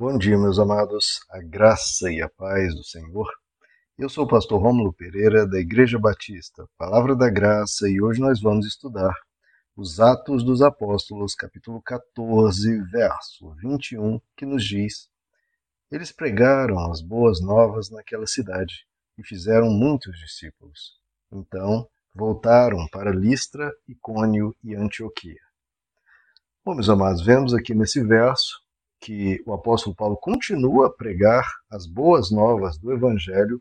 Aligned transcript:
Bom 0.00 0.16
dia, 0.16 0.38
meus 0.38 0.58
amados, 0.58 1.20
a 1.28 1.42
graça 1.42 2.10
e 2.10 2.22
a 2.22 2.28
paz 2.30 2.74
do 2.74 2.82
Senhor. 2.82 3.28
Eu 3.98 4.08
sou 4.08 4.24
o 4.24 4.26
pastor 4.26 4.58
Rômulo 4.58 4.94
Pereira, 4.94 5.46
da 5.46 5.60
Igreja 5.60 5.98
Batista, 5.98 6.66
Palavra 6.78 7.14
da 7.14 7.28
Graça, 7.28 7.86
e 7.86 8.00
hoje 8.00 8.18
nós 8.18 8.40
vamos 8.40 8.66
estudar 8.66 9.14
os 9.76 10.00
Atos 10.00 10.42
dos 10.42 10.62
Apóstolos, 10.62 11.34
capítulo 11.34 11.82
14, 11.82 12.80
verso 12.84 13.54
21, 13.56 14.18
que 14.34 14.46
nos 14.46 14.64
diz: 14.64 15.06
Eles 15.92 16.10
pregaram 16.10 16.78
as 16.90 17.02
boas 17.02 17.42
novas 17.42 17.90
naquela 17.90 18.26
cidade 18.26 18.86
e 19.18 19.22
fizeram 19.22 19.68
muitos 19.68 20.18
discípulos. 20.18 20.94
Então 21.30 21.86
voltaram 22.14 22.88
para 22.88 23.10
Listra, 23.10 23.70
Icônio 23.86 24.56
e 24.64 24.74
Antioquia. 24.74 25.42
Bom, 26.64 26.74
meus 26.74 26.88
amados, 26.88 27.22
vemos 27.22 27.52
aqui 27.52 27.74
nesse 27.74 28.02
verso 28.02 28.62
que 29.00 29.42
o 29.46 29.54
apóstolo 29.54 29.96
Paulo 29.96 30.16
continua 30.16 30.88
a 30.88 30.92
pregar 30.92 31.48
as 31.70 31.86
boas 31.86 32.30
novas 32.30 32.78
do 32.78 32.92
Evangelho, 32.92 33.60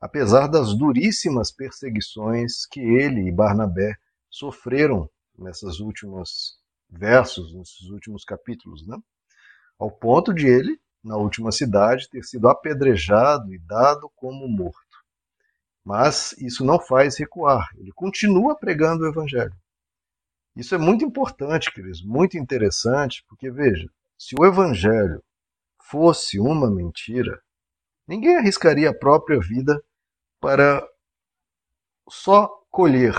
apesar 0.00 0.48
das 0.48 0.76
duríssimas 0.76 1.52
perseguições 1.52 2.66
que 2.66 2.80
ele 2.80 3.28
e 3.28 3.32
Barnabé 3.32 3.94
sofreram 4.28 5.08
nessas 5.38 5.78
últimas 5.78 6.58
versos, 6.90 7.54
nesses 7.54 7.88
últimos 7.88 8.24
capítulos, 8.24 8.86
né? 8.86 8.96
Ao 9.78 9.90
ponto 9.90 10.34
de 10.34 10.46
ele, 10.46 10.78
na 11.02 11.16
última 11.16 11.52
cidade, 11.52 12.08
ter 12.08 12.22
sido 12.24 12.48
apedrejado 12.48 13.52
e 13.54 13.58
dado 13.58 14.10
como 14.16 14.48
morto. 14.48 14.78
Mas 15.84 16.32
isso 16.38 16.64
não 16.64 16.80
faz 16.80 17.16
recuar, 17.16 17.68
ele 17.76 17.92
continua 17.92 18.56
pregando 18.56 19.04
o 19.04 19.08
Evangelho. 19.08 19.54
Isso 20.56 20.74
é 20.74 20.78
muito 20.78 21.04
importante, 21.04 21.72
queridos, 21.72 22.02
muito 22.02 22.38
interessante, 22.38 23.24
porque 23.28 23.50
veja, 23.50 23.88
se 24.18 24.34
o 24.38 24.44
Evangelho 24.44 25.22
fosse 25.82 26.38
uma 26.38 26.70
mentira, 26.70 27.40
ninguém 28.06 28.36
arriscaria 28.36 28.90
a 28.90 28.94
própria 28.94 29.38
vida 29.40 29.82
para 30.40 30.86
só 32.08 32.48
colher 32.70 33.14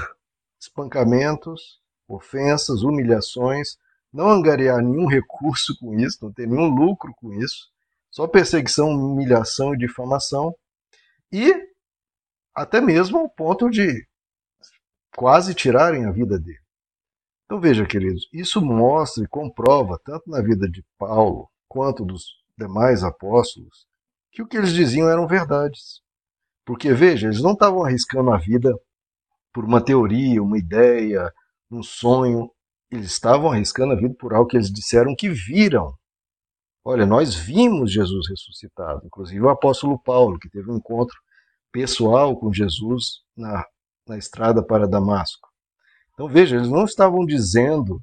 espancamentos, 0.60 1.82
ofensas, 2.08 2.82
humilhações, 2.82 3.78
não 4.12 4.30
angariar 4.30 4.82
nenhum 4.82 5.08
recurso 5.08 5.78
com 5.80 5.94
isso, 6.00 6.24
não 6.24 6.32
ter 6.32 6.48
nenhum 6.48 6.74
lucro 6.74 7.14
com 7.16 7.34
isso, 7.34 7.70
só 8.10 8.28
perseguição, 8.28 8.90
humilhação 8.90 9.74
e 9.74 9.78
difamação, 9.78 10.56
e 11.32 11.54
até 12.54 12.80
mesmo 12.80 13.18
ao 13.18 13.30
ponto 13.30 13.70
de 13.70 14.08
quase 15.16 15.54
tirarem 15.54 16.06
a 16.06 16.12
vida 16.12 16.40
dele. 16.40 16.65
Então 17.46 17.60
veja, 17.60 17.86
queridos, 17.86 18.28
isso 18.34 18.60
mostra 18.60 19.24
e 19.24 19.28
comprova, 19.28 20.00
tanto 20.04 20.30
na 20.30 20.42
vida 20.42 20.68
de 20.68 20.84
Paulo 20.98 21.48
quanto 21.68 22.04
dos 22.04 22.26
demais 22.58 23.04
apóstolos, 23.04 23.86
que 24.32 24.42
o 24.42 24.48
que 24.48 24.58
eles 24.58 24.74
diziam 24.74 25.10
eram 25.10 25.28
verdades. 25.28 26.02
Porque, 26.66 26.92
veja, 26.94 27.28
eles 27.28 27.42
não 27.42 27.54
estavam 27.54 27.84
arriscando 27.84 28.32
a 28.32 28.38
vida 28.38 28.74
por 29.54 29.64
uma 29.64 29.80
teoria, 29.80 30.42
uma 30.42 30.58
ideia, 30.58 31.32
um 31.70 31.84
sonho. 31.84 32.50
Eles 32.92 33.06
estavam 33.06 33.52
arriscando 33.52 33.94
a 33.94 33.96
vida 33.96 34.16
por 34.16 34.34
algo 34.34 34.50
que 34.50 34.58
eles 34.58 34.72
disseram 34.72 35.16
que 35.16 35.30
viram. 35.30 35.96
Olha, 36.84 37.06
nós 37.06 37.36
vimos 37.36 37.92
Jesus 37.92 38.28
ressuscitado. 38.28 39.02
Inclusive 39.06 39.42
o 39.42 39.50
apóstolo 39.50 40.00
Paulo, 40.00 40.40
que 40.40 40.50
teve 40.50 40.72
um 40.72 40.78
encontro 40.78 41.16
pessoal 41.72 42.36
com 42.38 42.52
Jesus 42.52 43.22
na, 43.38 43.64
na 44.08 44.18
estrada 44.18 44.64
para 44.64 44.88
Damasco. 44.88 45.55
Então 46.16 46.30
veja, 46.30 46.56
eles 46.56 46.70
não 46.70 46.86
estavam 46.86 47.26
dizendo 47.26 48.02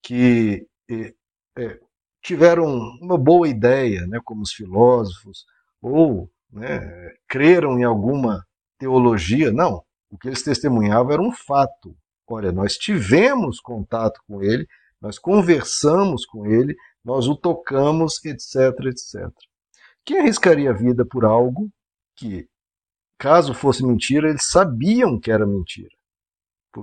que 0.00 0.64
é, 0.88 1.12
é, 1.58 1.80
tiveram 2.22 2.64
uma 3.00 3.18
boa 3.18 3.48
ideia, 3.48 4.06
né, 4.06 4.20
como 4.24 4.42
os 4.42 4.52
filósofos, 4.52 5.44
ou 5.82 6.30
né, 6.52 7.12
creram 7.28 7.78
em 7.78 7.84
alguma 7.84 8.46
teologia. 8.78 9.52
Não, 9.52 9.82
o 10.08 10.16
que 10.16 10.28
eles 10.28 10.42
testemunhavam 10.42 11.12
era 11.12 11.22
um 11.22 11.32
fato. 11.32 11.96
Olha, 12.28 12.52
nós 12.52 12.76
tivemos 12.76 13.60
contato 13.60 14.20
com 14.26 14.40
ele, 14.42 14.66
nós 15.00 15.18
conversamos 15.18 16.24
com 16.24 16.46
ele, 16.46 16.76
nós 17.04 17.26
o 17.26 17.34
tocamos, 17.34 18.24
etc, 18.24 18.72
etc. 18.86 19.28
Quem 20.04 20.20
arriscaria 20.20 20.70
a 20.70 20.74
vida 20.74 21.04
por 21.04 21.24
algo 21.24 21.68
que, 22.16 22.46
caso 23.18 23.52
fosse 23.52 23.84
mentira, 23.84 24.28
eles 24.28 24.46
sabiam 24.46 25.18
que 25.18 25.30
era 25.30 25.46
mentira? 25.46 25.97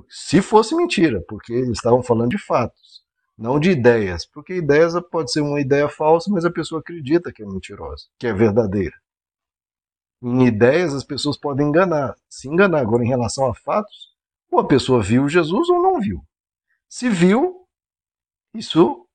Se 0.09 0.41
fosse 0.41 0.75
mentira, 0.75 1.23
porque 1.27 1.53
eles 1.53 1.77
estavam 1.77 2.01
falando 2.01 2.31
de 2.31 2.37
fatos, 2.37 3.03
não 3.37 3.59
de 3.59 3.71
ideias, 3.71 4.25
porque 4.25 4.55
ideias 4.55 4.93
pode 5.11 5.31
ser 5.31 5.41
uma 5.41 5.59
ideia 5.59 5.89
falsa, 5.89 6.31
mas 6.31 6.45
a 6.45 6.51
pessoa 6.51 6.79
acredita 6.79 7.31
que 7.31 7.43
é 7.43 7.45
mentirosa, 7.45 8.05
que 8.17 8.27
é 8.27 8.33
verdadeira. 8.33 8.95
Em 10.21 10.47
ideias 10.47 10.93
as 10.93 11.03
pessoas 11.03 11.37
podem 11.37 11.67
enganar, 11.67 12.15
se 12.29 12.47
enganar. 12.47 12.79
Agora, 12.79 13.03
em 13.03 13.07
relação 13.09 13.45
a 13.45 13.53
fatos, 13.53 14.15
ou 14.49 14.59
a 14.59 14.67
pessoa 14.67 15.01
viu 15.01 15.27
Jesus 15.27 15.69
ou 15.69 15.81
não 15.81 15.99
viu. 15.99 16.23
Se 16.87 17.09
viu, 17.09 17.67
isso 18.53 19.05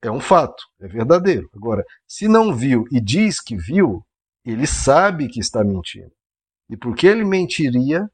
é 0.00 0.10
um 0.10 0.20
fato, 0.20 0.62
é 0.80 0.86
verdadeiro. 0.86 1.50
Agora, 1.54 1.84
se 2.06 2.28
não 2.28 2.54
viu 2.54 2.86
e 2.92 3.00
diz 3.00 3.40
que 3.40 3.56
viu, 3.56 4.06
ele 4.44 4.66
sabe 4.66 5.28
que 5.28 5.40
está 5.40 5.64
mentindo. 5.64 6.12
E 6.70 6.76
por 6.76 6.94
que 6.94 7.06
ele 7.06 7.24
mentiria 7.24 8.08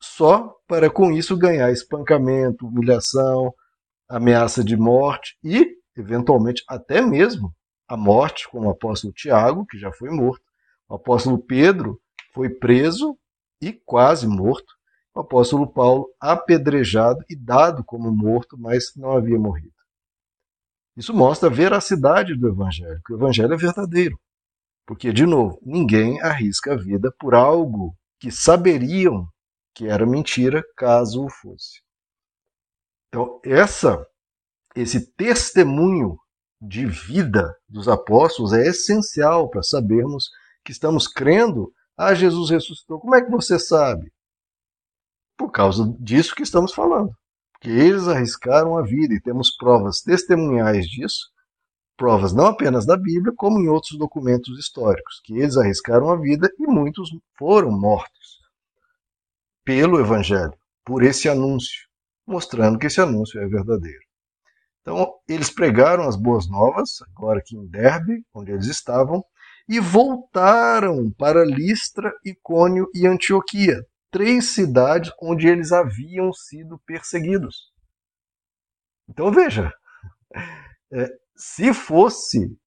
só 0.00 0.54
para 0.70 0.88
com 0.88 1.10
isso 1.10 1.36
ganhar 1.36 1.72
espancamento, 1.72 2.64
humilhação, 2.64 3.52
ameaça 4.08 4.62
de 4.62 4.76
morte 4.76 5.36
e, 5.42 5.66
eventualmente, 5.96 6.62
até 6.68 7.02
mesmo 7.02 7.52
a 7.88 7.96
morte, 7.96 8.48
como 8.48 8.68
o 8.68 8.70
apóstolo 8.70 9.12
Tiago, 9.12 9.66
que 9.66 9.76
já 9.76 9.90
foi 9.92 10.10
morto. 10.10 10.44
O 10.88 10.94
apóstolo 10.94 11.38
Pedro 11.38 12.00
foi 12.32 12.48
preso 12.48 13.18
e 13.60 13.72
quase 13.72 14.28
morto. 14.28 14.72
O 15.12 15.18
apóstolo 15.18 15.66
Paulo 15.66 16.06
apedrejado 16.20 17.18
e 17.28 17.34
dado 17.34 17.82
como 17.82 18.12
morto, 18.12 18.56
mas 18.56 18.92
não 18.94 19.10
havia 19.10 19.40
morrido. 19.40 19.74
Isso 20.96 21.12
mostra 21.12 21.48
a 21.48 21.52
veracidade 21.52 22.36
do 22.36 22.46
evangelho, 22.46 23.00
que 23.04 23.12
o 23.12 23.16
evangelho 23.16 23.54
é 23.54 23.56
verdadeiro. 23.56 24.16
Porque, 24.86 25.12
de 25.12 25.26
novo, 25.26 25.58
ninguém 25.66 26.22
arrisca 26.22 26.74
a 26.74 26.76
vida 26.76 27.12
por 27.18 27.34
algo 27.34 27.92
que 28.20 28.30
saberiam 28.30 29.28
que 29.74 29.86
era 29.86 30.06
mentira, 30.06 30.62
caso 30.76 31.24
o 31.24 31.30
fosse. 31.30 31.80
Então, 33.08 33.40
essa, 33.44 34.06
esse 34.74 35.12
testemunho 35.14 36.18
de 36.60 36.86
vida 36.86 37.56
dos 37.68 37.88
apóstolos 37.88 38.52
é 38.52 38.66
essencial 38.66 39.48
para 39.48 39.62
sabermos 39.62 40.30
que 40.64 40.72
estamos 40.72 41.08
crendo, 41.08 41.72
ah, 41.96 42.14
Jesus 42.14 42.50
ressuscitou. 42.50 43.00
Como 43.00 43.14
é 43.14 43.22
que 43.22 43.30
você 43.30 43.58
sabe? 43.58 44.12
Por 45.36 45.50
causa 45.50 45.92
disso 45.98 46.34
que 46.34 46.42
estamos 46.42 46.72
falando. 46.72 47.12
Porque 47.52 47.70
eles 47.70 48.06
arriscaram 48.06 48.78
a 48.78 48.82
vida 48.82 49.14
e 49.14 49.20
temos 49.20 49.56
provas 49.56 50.00
testemunhais 50.00 50.86
disso, 50.86 51.30
provas 51.96 52.32
não 52.32 52.46
apenas 52.46 52.86
da 52.86 52.96
Bíblia, 52.96 53.34
como 53.36 53.58
em 53.58 53.68
outros 53.68 53.98
documentos 53.98 54.58
históricos, 54.58 55.20
que 55.24 55.38
eles 55.38 55.56
arriscaram 55.56 56.10
a 56.10 56.16
vida 56.16 56.50
e 56.58 56.66
muitos 56.66 57.10
foram 57.38 57.70
mortos 57.70 58.39
pelo 59.70 60.00
Evangelho, 60.00 60.52
por 60.84 61.04
esse 61.04 61.28
anúncio, 61.28 61.86
mostrando 62.26 62.76
que 62.76 62.88
esse 62.88 63.00
anúncio 63.00 63.40
é 63.40 63.46
verdadeiro. 63.46 64.00
Então, 64.80 65.14
eles 65.28 65.48
pregaram 65.48 66.08
as 66.08 66.16
boas 66.16 66.48
novas, 66.50 67.00
agora 67.14 67.38
aqui 67.38 67.56
em 67.56 67.68
Derbe, 67.68 68.26
onde 68.34 68.50
eles 68.50 68.66
estavam, 68.66 69.24
e 69.68 69.78
voltaram 69.78 71.08
para 71.12 71.44
Listra, 71.44 72.12
Icônio 72.24 72.90
e 72.92 73.06
Antioquia, 73.06 73.86
três 74.10 74.46
cidades 74.46 75.12
onde 75.22 75.46
eles 75.46 75.70
haviam 75.70 76.32
sido 76.32 76.76
perseguidos. 76.84 77.72
Então 79.08 79.30
veja, 79.30 79.72
é, 80.92 81.08
se 81.36 81.72
fosse 81.72 82.58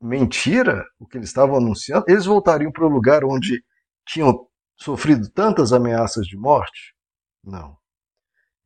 mentira 0.00 0.86
o 0.96 1.08
que 1.08 1.18
eles 1.18 1.30
estavam 1.30 1.56
anunciando, 1.56 2.04
eles 2.06 2.24
voltariam 2.24 2.70
para 2.70 2.86
o 2.86 2.88
lugar 2.88 3.24
onde 3.24 3.64
tinham 4.06 4.46
sofrido 4.76 5.28
tantas 5.28 5.72
ameaças 5.72 6.26
de 6.26 6.36
morte? 6.36 6.94
Não. 7.42 7.76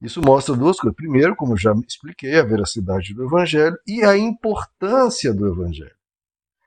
Isso 0.00 0.20
mostra 0.22 0.55
duas 0.55 0.78
coisas. 0.78 0.96
Primeiro, 0.96 1.34
como 1.34 1.56
já 1.56 1.75
expliquei, 1.87 2.38
a 2.38 2.44
veracidade 2.44 3.12
do 3.14 3.25
Evangelho 3.25 3.76
e 3.87 4.05
a 4.05 4.16
importância 4.16 5.34
do 5.34 5.49
Evangelho. 5.49 5.96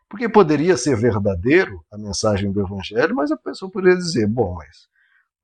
Porque 0.09 0.27
poderia 0.27 0.75
ser 0.75 0.97
verdadeiro 0.97 1.85
a 1.89 1.97
mensagem 1.97 2.51
do 2.51 2.59
Evangelho, 2.59 3.15
mas 3.15 3.31
a 3.31 3.38
pessoa 3.38 3.71
poderia 3.71 3.97
dizer: 3.97 4.27
bom, 4.27 4.55
mas 4.55 4.89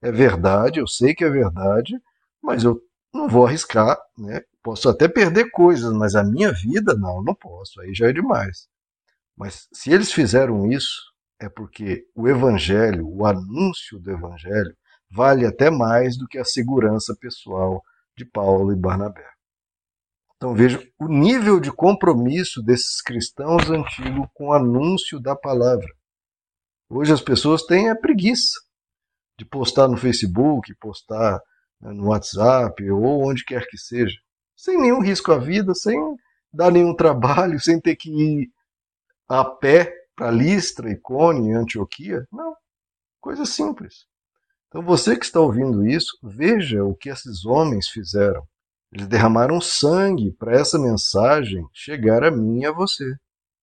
é 0.01 0.11
verdade, 0.11 0.79
eu 0.79 0.87
sei 0.87 1.15
que 1.15 1.23
é 1.23 1.29
verdade, 1.29 1.97
mas 2.41 2.63
eu 2.63 2.81
não 3.13 3.29
vou 3.29 3.45
arriscar, 3.45 3.97
né? 4.17 4.41
Posso 4.61 4.89
até 4.89 5.07
perder 5.07 5.49
coisas, 5.51 5.93
mas 5.93 6.15
a 6.15 6.23
minha 6.23 6.51
vida, 6.51 6.93
não, 6.93 7.23
não 7.23 7.33
posso, 7.33 7.79
aí 7.79 7.93
já 7.93 8.09
é 8.09 8.13
demais. 8.13 8.67
Mas 9.37 9.69
se 9.71 9.91
eles 9.91 10.11
fizeram 10.11 10.69
isso, 10.69 11.13
é 11.39 11.47
porque 11.49 12.05
o 12.15 12.27
evangelho, 12.27 13.07
o 13.07 13.25
anúncio 13.25 13.99
do 13.99 14.11
evangelho, 14.11 14.75
vale 15.09 15.45
até 15.45 15.69
mais 15.69 16.17
do 16.17 16.27
que 16.27 16.37
a 16.37 16.45
segurança 16.45 17.15
pessoal 17.19 17.81
de 18.15 18.25
Paulo 18.25 18.73
e 18.73 18.75
Barnabé. 18.75 19.25
Então 20.35 20.53
veja 20.53 20.79
o 20.99 21.07
nível 21.07 21.59
de 21.59 21.71
compromisso 21.71 22.61
desses 22.61 23.01
cristãos 23.01 23.69
antigos 23.69 24.27
com 24.33 24.47
o 24.47 24.53
anúncio 24.53 25.19
da 25.19 25.35
palavra. 25.35 25.87
Hoje 26.89 27.11
as 27.11 27.21
pessoas 27.21 27.63
têm 27.63 27.89
a 27.89 27.95
preguiça 27.95 28.59
de 29.37 29.45
postar 29.45 29.87
no 29.87 29.97
Facebook, 29.97 30.73
postar 30.75 31.39
né, 31.81 31.91
no 31.91 32.07
WhatsApp 32.07 32.89
ou 32.89 33.27
onde 33.27 33.43
quer 33.43 33.67
que 33.67 33.77
seja, 33.77 34.17
sem 34.55 34.79
nenhum 34.79 35.01
risco 35.01 35.31
à 35.31 35.37
vida, 35.37 35.73
sem 35.73 35.99
dar 36.51 36.71
nenhum 36.71 36.95
trabalho, 36.95 37.59
sem 37.61 37.79
ter 37.79 37.95
que 37.95 38.09
ir 38.09 38.49
a 39.27 39.43
pé 39.43 39.93
para 40.17 40.31
Listra, 40.31 40.91
Icone, 40.91 41.53
Antioquia. 41.53 42.27
Não, 42.31 42.55
coisa 43.21 43.45
simples. 43.45 44.07
Então 44.67 44.81
você 44.81 45.15
que 45.15 45.23
está 45.23 45.39
ouvindo 45.39 45.85
isso, 45.85 46.17
veja 46.23 46.83
o 46.83 46.95
que 46.95 47.09
esses 47.09 47.45
homens 47.45 47.87
fizeram. 47.87 48.45
Eles 48.91 49.07
derramaram 49.07 49.61
sangue 49.61 50.31
para 50.31 50.57
essa 50.59 50.79
mensagem 50.79 51.63
chegar 51.71 52.23
a 52.23 52.31
mim 52.31 52.61
e 52.61 52.65
a 52.65 52.71
você. 52.71 53.05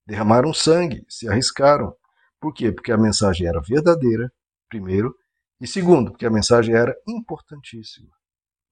Derramaram 0.07 0.55
sangue, 0.55 1.05
se 1.09 1.29
arriscaram. 1.29 1.93
Por 2.41 2.55
quê? 2.55 2.71
Porque 2.71 2.93
a 2.93 2.97
mensagem 2.99 3.47
era 3.47 3.61
verdadeira, 3.61 4.31
primeiro, 4.69 5.15
e 5.61 5.67
segundo, 5.67 6.13
porque 6.13 6.27
a 6.27 6.31
mensagem 6.31 6.75
era 6.75 6.95
importantíssima. 7.09 8.11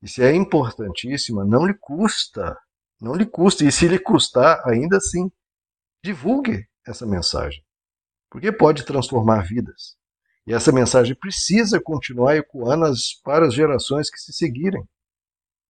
E 0.02 0.08
se 0.08 0.22
é 0.22 0.32
importantíssima, 0.34 1.44
não 1.44 1.66
lhe 1.66 1.74
custa, 1.74 2.56
não 3.00 3.14
lhe 3.14 3.26
custa, 3.26 3.64
e 3.64 3.72
se 3.72 3.88
lhe 3.88 3.98
custar, 3.98 4.60
ainda 4.68 4.98
assim, 4.98 5.30
divulgue 6.04 6.66
essa 6.86 7.06
mensagem, 7.06 7.64
porque 8.32 8.50
pode 8.50 8.86
transformar 8.86 9.42
vidas. 9.42 9.94
E 10.46 10.54
essa 10.54 10.72
mensagem 10.72 11.14
precisa 11.14 11.78
continuar 11.78 12.34
ecoando 12.34 12.90
para 13.22 13.46
as 13.46 13.52
gerações 13.52 14.08
que 14.08 14.18
se 14.18 14.32
seguirem 14.32 14.82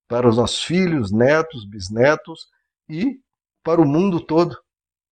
para 0.07 0.29
os 0.29 0.37
nossos 0.37 0.63
filhos, 0.63 1.11
netos, 1.11 1.69
bisnetos 1.69 2.47
e 2.89 3.21
para 3.65 3.81
o 3.81 3.85
mundo 3.85 4.21
todo. 4.21 4.57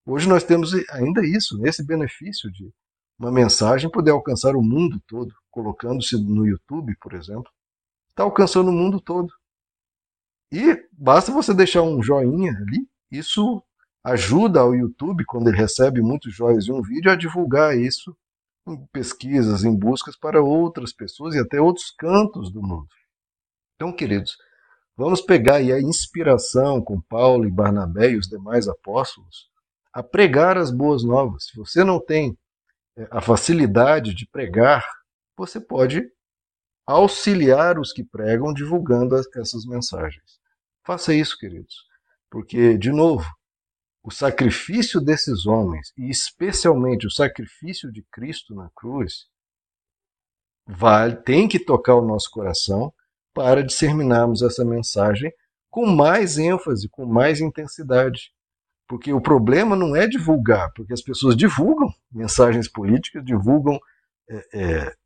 Hoje 0.06 0.28
nós 0.28 0.44
temos 0.44 0.72
ainda 0.90 1.26
isso, 1.26 1.66
esse 1.66 1.84
benefício 1.84 2.50
de 2.52 2.72
uma 3.18 3.32
mensagem 3.32 3.90
poder 3.90 4.12
alcançar 4.12 4.54
o 4.54 4.62
mundo 4.62 5.02
todo, 5.08 5.34
colocando-se 5.50 6.16
no 6.22 6.46
YouTube, 6.46 6.96
por 7.00 7.14
exemplo, 7.14 7.50
está 8.10 8.22
alcançando 8.22 8.70
o 8.70 8.72
mundo 8.72 9.00
todo. 9.00 9.32
E 10.52 10.86
basta 10.92 11.32
você 11.32 11.52
deixar 11.52 11.82
um 11.82 12.00
joinha 12.00 12.52
ali, 12.52 12.88
isso 13.10 13.60
ajuda 14.04 14.60
ao 14.60 14.74
YouTube, 14.74 15.24
quando 15.24 15.48
ele 15.48 15.56
recebe 15.56 16.00
muitos 16.00 16.34
joias 16.34 16.66
em 16.66 16.72
um 16.72 16.82
vídeo, 16.82 17.10
a 17.10 17.16
divulgar 17.16 17.76
isso 17.76 18.16
em 18.66 18.86
pesquisas, 18.92 19.64
em 19.64 19.74
buscas 19.74 20.16
para 20.16 20.42
outras 20.42 20.92
pessoas 20.92 21.34
e 21.34 21.38
até 21.38 21.60
outros 21.60 21.90
cantos 21.90 22.52
do 22.52 22.62
mundo. 22.62 22.88
Então, 23.76 23.92
queridos, 23.92 24.36
Vamos 25.00 25.22
pegar 25.22 25.54
aí 25.54 25.72
a 25.72 25.80
inspiração 25.80 26.82
com 26.82 27.00
Paulo 27.00 27.46
e 27.46 27.50
Barnabé 27.50 28.10
e 28.10 28.18
os 28.18 28.26
demais 28.26 28.68
apóstolos 28.68 29.48
a 29.90 30.02
pregar 30.02 30.58
as 30.58 30.70
boas 30.70 31.02
novas. 31.02 31.46
Se 31.46 31.56
você 31.56 31.82
não 31.82 31.98
tem 31.98 32.36
é, 32.98 33.08
a 33.10 33.18
facilidade 33.22 34.14
de 34.14 34.26
pregar, 34.26 34.84
você 35.34 35.58
pode 35.58 36.06
auxiliar 36.86 37.78
os 37.78 37.94
que 37.94 38.04
pregam 38.04 38.52
divulgando 38.52 39.16
essas 39.16 39.64
mensagens. 39.64 40.38
Faça 40.84 41.14
isso, 41.14 41.38
queridos, 41.38 41.76
porque, 42.30 42.76
de 42.76 42.92
novo, 42.92 43.24
o 44.02 44.10
sacrifício 44.10 45.00
desses 45.00 45.46
homens, 45.46 45.92
e 45.96 46.08
especialmente 46.08 47.06
o 47.06 47.10
sacrifício 47.10 47.92
de 47.92 48.02
Cristo 48.10 48.54
na 48.54 48.70
cruz, 48.74 49.26
vale, 50.66 51.16
tem 51.16 51.46
que 51.46 51.58
tocar 51.58 51.96
o 51.96 52.06
nosso 52.06 52.30
coração 52.30 52.92
para 53.34 53.62
disseminarmos 53.62 54.42
essa 54.42 54.64
mensagem 54.64 55.32
com 55.70 55.86
mais 55.86 56.38
ênfase, 56.38 56.88
com 56.88 57.06
mais 57.06 57.40
intensidade. 57.40 58.32
Porque 58.88 59.12
o 59.12 59.20
problema 59.20 59.76
não 59.76 59.94
é 59.94 60.06
divulgar, 60.06 60.72
porque 60.74 60.92
as 60.92 61.02
pessoas 61.02 61.36
divulgam 61.36 61.88
mensagens 62.10 62.68
políticas, 62.68 63.24
divulgam 63.24 63.78
é, 64.28 64.48
é, 64.52 64.96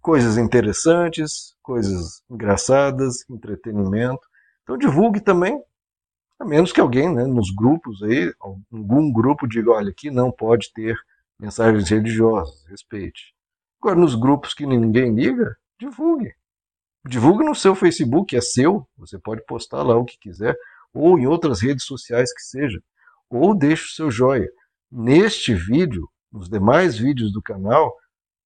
coisas 0.00 0.38
interessantes, 0.38 1.54
coisas 1.62 2.22
engraçadas, 2.30 3.28
entretenimento. 3.28 4.26
Então 4.62 4.78
divulgue 4.78 5.20
também, 5.20 5.60
a 6.38 6.44
menos 6.44 6.72
que 6.72 6.80
alguém 6.80 7.12
né, 7.12 7.24
nos 7.24 7.50
grupos 7.54 8.02
aí, 8.02 8.32
algum 8.40 9.12
grupo 9.12 9.46
diga, 9.46 9.70
olha, 9.70 9.90
aqui 9.90 10.10
não 10.10 10.30
pode 10.30 10.72
ter 10.72 10.96
mensagens 11.38 11.88
religiosas, 11.88 12.64
respeite. 12.66 13.34
Agora, 13.80 13.98
nos 13.98 14.14
grupos 14.14 14.54
que 14.54 14.66
ninguém 14.66 15.14
liga, 15.14 15.56
divulgue. 15.78 16.34
Divulgue 17.06 17.44
no 17.44 17.54
seu 17.54 17.74
Facebook, 17.74 18.34
é 18.34 18.40
seu, 18.40 18.88
você 18.96 19.18
pode 19.18 19.44
postar 19.44 19.82
lá 19.82 19.96
o 19.96 20.04
que 20.04 20.18
quiser, 20.18 20.56
ou 20.92 21.18
em 21.18 21.26
outras 21.26 21.60
redes 21.60 21.84
sociais 21.84 22.32
que 22.32 22.42
seja, 22.42 22.82
ou 23.28 23.54
deixe 23.54 23.84
o 23.84 23.94
seu 23.94 24.10
joia 24.10 24.48
neste 24.90 25.54
vídeo, 25.54 26.08
nos 26.32 26.48
demais 26.48 26.96
vídeos 26.96 27.32
do 27.32 27.42
canal 27.42 27.94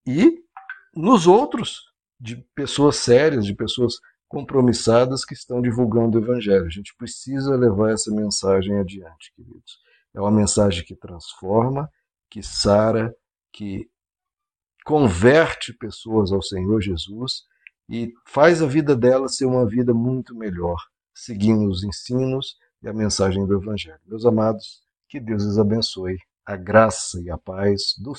e 0.07 0.43
nos 0.95 1.27
outros 1.27 1.93
de 2.19 2.37
pessoas 2.55 2.97
sérias, 2.97 3.45
de 3.45 3.55
pessoas 3.55 3.95
compromissadas 4.29 5.25
que 5.25 5.35
estão 5.35 5.61
divulgando 5.61 6.19
o 6.19 6.23
evangelho. 6.23 6.67
A 6.67 6.71
gente 6.71 6.95
precisa 6.97 7.57
levar 7.57 7.93
essa 7.93 8.11
mensagem 8.11 8.79
adiante, 8.79 9.33
queridos. 9.35 9.79
É 10.15 10.21
uma 10.21 10.31
mensagem 10.31 10.85
que 10.85 10.95
transforma, 10.95 11.89
que 12.31 12.43
sara, 12.43 13.15
que 13.53 13.89
converte 14.85 15.73
pessoas 15.73 16.33
ao 16.33 16.43
Senhor 16.43 16.81
Jesus 16.81 17.43
e 17.89 18.13
faz 18.27 18.63
a 18.63 18.67
vida 18.67 18.95
dela 18.95 19.29
ser 19.29 19.47
uma 19.47 19.67
vida 19.67 19.95
muito 19.95 20.35
melhor, 20.35 20.77
seguindo 21.15 21.69
os 21.69 21.83
ensinos 21.83 22.57
e 22.83 22.89
a 22.89 22.93
mensagem 22.93 23.47
do 23.47 23.55
Evangelho. 23.55 24.01
Meus 24.07 24.25
amados, 24.27 24.83
que 25.09 25.19
Deus 25.19 25.45
os 25.45 25.59
abençoe, 25.59 26.19
a 26.45 26.57
graça 26.57 27.21
e 27.21 27.31
a 27.31 27.39
paz 27.39 27.95
do 27.99 28.15
Senhor. 28.15 28.17